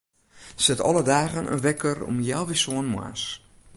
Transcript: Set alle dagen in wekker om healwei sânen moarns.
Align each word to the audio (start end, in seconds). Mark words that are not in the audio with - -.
Set 0.55 0.81
alle 0.81 1.01
dagen 1.03 1.47
in 1.53 1.61
wekker 1.67 1.97
om 2.09 2.17
healwei 2.27 2.57
sânen 2.63 2.91
moarns. 2.93 3.23